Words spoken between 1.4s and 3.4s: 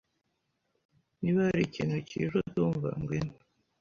hari ikintu kije utumva, ngwino.